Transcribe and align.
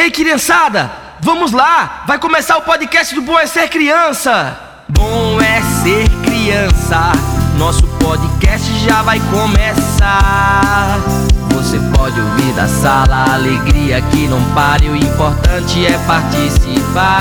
Ei, 0.00 0.12
criançada, 0.12 0.92
vamos 1.20 1.50
lá! 1.50 2.04
Vai 2.06 2.20
começar 2.20 2.56
o 2.56 2.62
podcast 2.62 3.12
do 3.16 3.20
Bom 3.20 3.36
é 3.36 3.48
Ser 3.48 3.68
Criança! 3.68 4.56
Bom 4.88 5.40
é 5.40 5.60
ser 5.82 6.08
criança, 6.22 7.10
nosso 7.58 7.82
podcast 7.98 8.78
já 8.78 9.02
vai 9.02 9.18
começar. 9.18 11.00
Você 11.52 11.80
pode 11.96 12.20
ouvir 12.20 12.52
da 12.52 12.68
sala 12.68 13.34
alegria 13.34 14.00
que 14.00 14.28
não 14.28 14.40
pare, 14.54 14.88
o 14.88 14.94
importante 14.94 15.84
é 15.84 15.98
participar. 16.06 17.18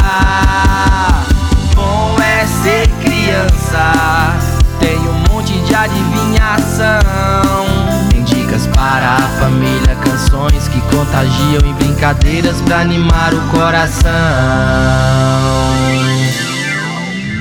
Brincadeiras 12.08 12.62
pra 12.62 12.80
animar 12.80 13.34
o 13.34 13.42
coração. 13.50 14.10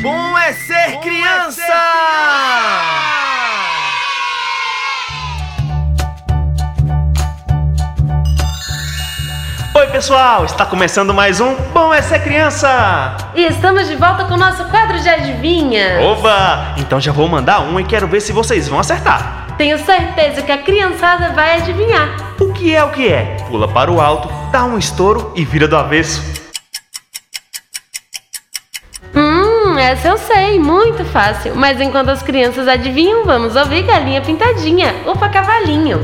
Bom 0.02 0.38
é 0.38 0.52
ser 0.52 0.98
criança! 1.00 1.62
Oi, 9.74 9.86
pessoal! 9.88 10.44
Está 10.44 10.66
começando 10.66 11.14
mais 11.14 11.40
um 11.40 11.54
Bom 11.72 11.94
é 11.94 12.02
Ser 12.02 12.20
Criança! 12.20 13.16
E 13.34 13.44
estamos 13.44 13.86
de 13.86 13.94
volta 13.94 14.24
com 14.24 14.34
o 14.34 14.38
nosso 14.38 14.64
quadro 14.64 14.98
de 14.98 15.08
adivinha. 15.08 16.00
Oba! 16.00 16.74
Então 16.78 16.98
já 16.98 17.12
vou 17.12 17.28
mandar 17.28 17.60
um 17.60 17.78
e 17.78 17.84
quero 17.84 18.08
ver 18.08 18.20
se 18.20 18.32
vocês 18.32 18.66
vão 18.66 18.80
acertar. 18.80 19.54
Tenho 19.56 19.78
certeza 19.78 20.42
que 20.42 20.50
a 20.50 20.58
criançada 20.58 21.30
vai 21.30 21.58
adivinhar. 21.58 22.25
Que 22.56 22.74
é 22.74 22.82
o 22.82 22.90
que 22.90 23.06
é? 23.06 23.36
Pula 23.48 23.68
para 23.68 23.92
o 23.92 24.00
alto, 24.00 24.28
dá 24.50 24.64
um 24.64 24.78
estouro 24.78 25.30
e 25.36 25.44
vira 25.44 25.68
do 25.68 25.76
avesso. 25.76 26.22
Hum, 29.14 29.78
essa 29.78 30.08
eu 30.08 30.16
sei, 30.16 30.58
muito 30.58 31.04
fácil. 31.04 31.54
Mas 31.54 31.80
enquanto 31.80 32.08
as 32.08 32.22
crianças 32.22 32.66
adivinham, 32.66 33.24
vamos 33.24 33.56
ouvir 33.56 33.82
Galinha 33.82 34.22
Pintadinha, 34.22 34.94
Upa 35.06 35.28
Cavalinho. 35.28 36.00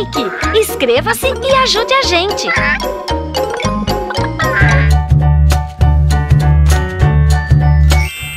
Like, 0.00 0.58
inscreva-se 0.58 1.26
e 1.26 1.54
ajude 1.56 1.92
a 1.92 2.02
gente. 2.02 2.48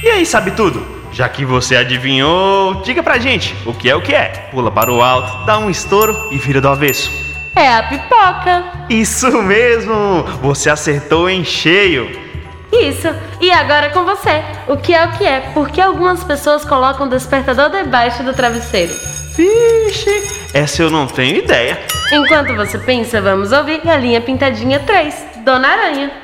E 0.03 0.09
aí, 0.09 0.25
sabe 0.25 0.51
tudo? 0.51 0.85
Já 1.12 1.29
que 1.29 1.46
você 1.46 1.75
adivinhou, 1.75 2.81
diga 2.81 3.03
pra 3.03 3.19
gente 3.19 3.56
o 3.66 3.74
que 3.74 3.90
é 3.90 3.96
o 3.96 4.01
que 4.01 4.13
é. 4.13 4.50
Pula 4.51 4.72
para 4.72 4.91
o 4.91 5.01
alto, 5.01 5.46
dá 5.46 5.59
um 5.59 5.69
estouro 5.69 6.29
e 6.31 6.38
vira 6.38 6.59
do 6.59 6.68
avesso. 6.68 7.12
É 7.56 7.72
a 7.72 7.84
pipoca. 7.84 8.63
Isso 8.90 9.44
mesmo! 9.44 10.24
Você 10.41 10.69
acertou 10.69 11.30
em 11.30 11.44
cheio! 11.44 12.24
Isso. 12.72 13.07
E 13.40 13.51
agora 13.51 13.91
com 13.91 14.03
você. 14.03 14.44
O 14.68 14.75
que 14.75 14.95
é 14.95 15.06
o 15.06 15.12
que 15.12 15.24
é? 15.24 15.41
Por 15.53 15.69
que 15.69 15.80
algumas 15.80 16.24
pessoas 16.24 16.66
colocam 16.66 17.06
o 17.06 17.09
despertador 17.09 17.69
debaixo 17.69 18.24
do 18.24 18.34
travesseiro? 18.34 18.91
Vixe, 19.35 20.43
essa 20.53 20.81
eu 20.81 20.90
não 20.90 21.08
tenho 21.08 21.38
ideia. 21.38 21.80
Enquanto 22.12 22.56
você 22.56 22.78
pensa, 22.78 23.19
vamos 23.22 23.52
ouvir 23.52 23.81
Galinha 23.84 24.22
Pintadinha 24.22 24.80
3, 24.80 25.25
Dona 25.44 25.68
Aranha. 25.68 26.23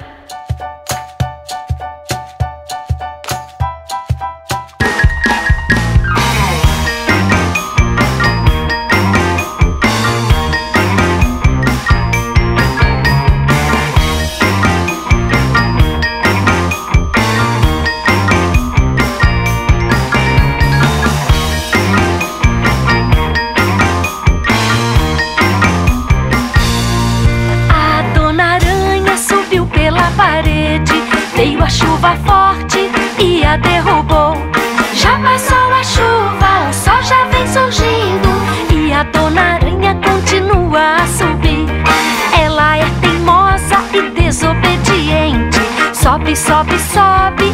Sobe, 46.30 46.36
sobe, 46.36 46.78
sobe 46.94 47.49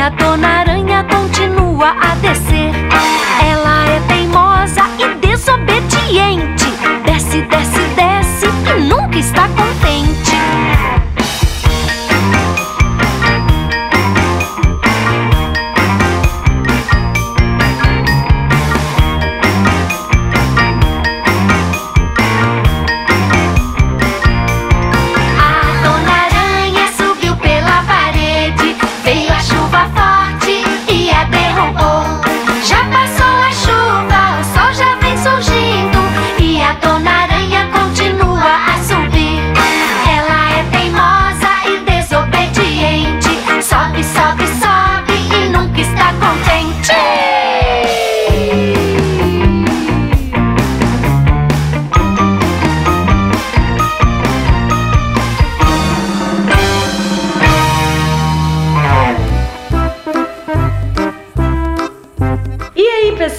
A 0.00 0.08
dona 0.08 0.48
aranha 0.60 1.04
continua 1.04 1.90
a 1.90 2.14
descer. 2.22 2.72
Ela 3.46 3.86
é 3.86 4.00
teimosa 4.08 4.80
e 4.98 5.14
desobediente. 5.16 6.64
Desce, 7.04 7.42
desce, 7.42 7.82
desce 7.96 8.46
e 8.46 8.80
nunca 8.80 9.18
está 9.18 9.46
contente. 9.48 10.19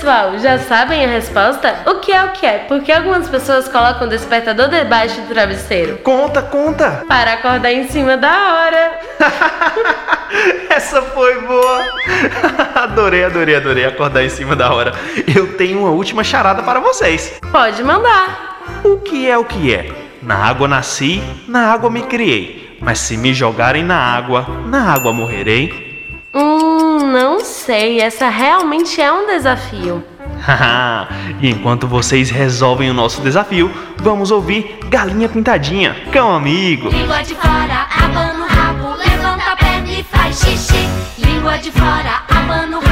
Pessoal, 0.02 0.40
já 0.40 0.58
sabem 0.58 1.06
a 1.06 1.08
resposta? 1.08 1.84
O 1.86 2.00
que 2.00 2.12
é 2.12 2.24
o 2.24 2.32
que 2.32 2.44
é? 2.44 2.66
Porque 2.68 2.92
algumas 2.92 3.30
pessoas 3.30 3.68
colocam 3.68 4.08
o 4.08 4.10
despertador 4.10 4.68
debaixo 4.68 5.22
do 5.22 5.28
travesseiro 5.28 5.98
Conta, 5.98 6.42
conta! 6.42 7.06
para 7.08 7.34
acordar 7.34 7.72
em 7.72 7.88
cima 7.88 8.18
da 8.18 8.54
hora. 8.54 9.00
Essa 10.72 11.04
foi 11.04 11.42
boa! 11.42 11.86
adorei, 12.74 13.26
adorei, 13.26 13.56
adorei 13.56 13.86
acordar 13.86 14.24
em 14.24 14.30
cima 14.30 14.56
da 14.56 14.74
hora. 14.74 14.92
Eu 15.36 15.56
tenho 15.56 15.82
uma 15.82 15.92
última 15.92 16.24
charada 16.24 16.64
para 16.64 16.80
vocês. 16.80 17.40
Pode 17.52 17.84
mandar. 17.84 18.82
O 18.84 18.98
que 18.98 19.30
é 19.30 19.38
o 19.38 19.46
que 19.46 19.72
é? 19.72 19.92
Na 20.24 20.36
água 20.36 20.68
nasci, 20.68 21.22
na 21.48 21.72
água 21.72 21.92
me 21.92 22.02
criei. 22.02 22.76
Mas 22.82 22.98
se 22.98 23.16
me 23.18 23.36
jogarem 23.36 23.84
na 23.84 23.98
água, 23.98 24.48
na 24.66 24.92
água 24.94 25.14
morrerei. 25.14 25.92
Hum, 26.34 26.91
não 27.12 27.42
sei. 27.42 28.00
Essa 28.00 28.30
realmente 28.30 29.02
é 29.02 29.12
um 29.12 29.28
desafio. 29.28 30.04
Haha, 30.42 31.08
e 31.40 31.50
enquanto 31.50 31.88
vocês 31.88 32.32
resolvem 32.32 32.90
o 32.90 32.94
nosso 32.94 33.22
desafio, 33.22 33.72
vamos 33.98 34.32
ouvir 34.32 34.80
Galinha 34.90 35.30
Pintadinha, 35.30 35.96
cão 36.12 36.34
amigo. 36.34 36.90
Língua 36.90 37.22
de 37.22 37.36
fora, 37.36 37.88
abana 38.04 38.44
o 38.44 38.48
rabo, 38.48 38.96
levanta 38.98 39.52
a 39.52 39.56
perna 39.56 39.92
e 39.92 40.04
faz 40.04 40.40
xixi. 40.40 40.90
Língua 41.20 41.58
de 41.58 41.72
fora, 41.72 42.24
abana 42.28 42.78
o 42.78 42.82
rabo, 42.82 42.91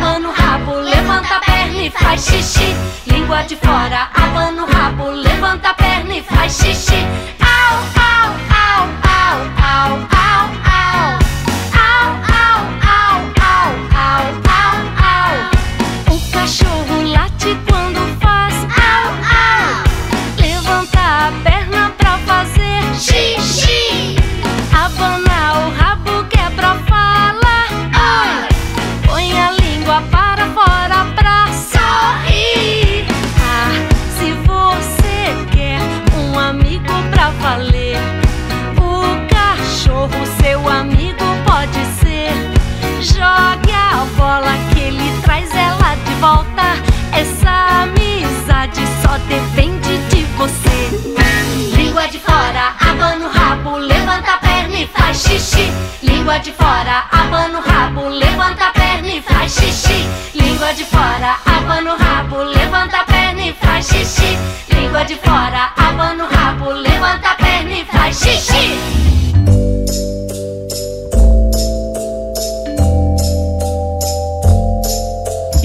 abana 0.00 0.32
rabo, 0.32 0.80
levanta 0.80 1.36
a 1.36 1.40
perna 1.40 1.82
e 1.82 1.90
faz 1.90 2.24
xixi. 2.24 2.74
Língua 3.06 3.42
de 3.42 3.56
fora, 3.56 4.08
abana 4.14 4.64
rabo, 4.64 5.10
levanta 5.10 5.68
a 5.70 5.74
perna 5.74 6.16
e 6.16 6.22
faz 6.22 6.52
xixi. 6.54 6.99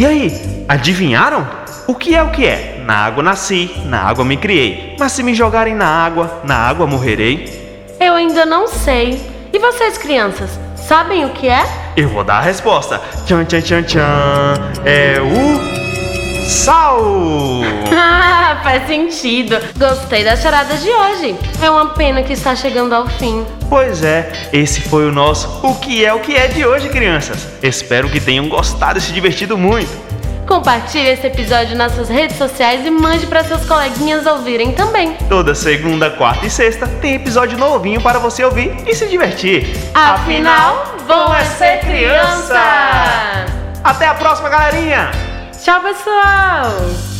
E 0.05 0.07
aí, 0.07 0.65
adivinharam? 0.67 1.47
O 1.87 1.95
que 1.95 2.13
é 2.13 2.21
o 2.21 2.29
que 2.29 2.45
é? 2.45 2.79
Na 2.85 2.93
água 2.93 3.23
nasci, 3.23 3.75
na 3.85 4.03
água 4.03 4.23
me 4.23 4.37
criei. 4.37 4.95
Mas 4.99 5.13
se 5.13 5.23
me 5.23 5.33
jogarem 5.33 5.73
na 5.73 5.87
água, 5.87 6.41
na 6.43 6.55
água 6.55 6.85
morrerei. 6.85 7.89
Eu 7.99 8.13
ainda 8.13 8.45
não 8.45 8.67
sei. 8.67 9.19
E 9.51 9.57
vocês, 9.57 9.97
crianças, 9.97 10.59
sabem 10.75 11.25
o 11.25 11.29
que 11.29 11.49
é? 11.49 11.65
Eu 11.97 12.07
vou 12.09 12.23
dar 12.23 12.37
a 12.37 12.41
resposta. 12.41 13.01
Tchan, 13.25 13.45
tchan, 13.45 13.61
tchan, 13.61 13.81
tchan. 13.81 14.03
É 14.85 15.19
o. 15.19 15.74
Sal! 16.45 17.01
Ah, 17.91 18.59
faz 18.63 18.85
sentido. 18.85 19.57
Gostei 19.77 20.23
da 20.23 20.35
charada 20.35 20.75
de 20.77 20.87
hoje. 20.87 21.35
É 21.59 21.69
uma 21.71 21.89
pena 21.89 22.21
que 22.21 22.33
está 22.33 22.55
chegando 22.55 22.93
ao 22.93 23.07
fim. 23.07 23.43
Pois 23.67 24.03
é, 24.03 24.31
esse 24.53 24.81
foi 24.81 25.07
o 25.07 25.11
nosso 25.11 25.59
O 25.63 25.73
que 25.75 26.05
é 26.05 26.13
o 26.13 26.19
que 26.19 26.35
é 26.35 26.47
de 26.47 26.63
hoje, 26.63 26.87
crianças. 26.89 27.47
Espero 27.63 28.07
que 28.09 28.19
tenham 28.19 28.47
gostado 28.47 28.99
e 28.99 29.01
se 29.01 29.11
divertido 29.11 29.57
muito. 29.57 29.89
Compartilhe 30.47 31.09
esse 31.09 31.25
episódio 31.25 31.75
nas 31.75 31.93
suas 31.93 32.09
redes 32.09 32.37
sociais 32.37 32.85
e 32.85 32.91
mande 32.91 33.25
para 33.25 33.43
seus 33.43 33.65
coleguinhas 33.65 34.27
ouvirem 34.27 34.71
também. 34.73 35.17
Toda 35.27 35.55
segunda, 35.55 36.11
quarta 36.11 36.45
e 36.45 36.49
sexta 36.51 36.85
tem 36.85 37.15
episódio 37.15 37.57
novinho 37.57 37.99
para 37.99 38.19
você 38.19 38.43
ouvir 38.43 38.71
e 38.85 38.93
se 38.93 39.07
divertir. 39.07 39.75
Afinal, 39.95 40.95
bom 41.07 41.33
é 41.33 41.43
ser 41.43 41.79
criança! 41.79 42.61
Até 43.83 44.05
a 44.05 44.13
próxima, 44.13 44.47
galerinha! 44.47 45.24
Tchau, 45.65 45.81
pessoal! 45.81 47.14